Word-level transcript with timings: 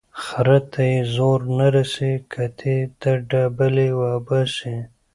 ـ 0.15 0.21
خره 0.23 0.59
ته 0.71 0.81
يې 0.91 0.99
زور 1.15 1.39
نه 1.57 1.67
رسي 1.75 2.13
کتې 2.33 2.77
ته 3.01 3.11
ډبلي 3.29 3.89
اوباسي. 3.99 4.77